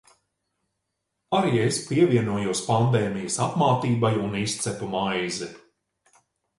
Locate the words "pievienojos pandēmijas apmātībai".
1.91-4.13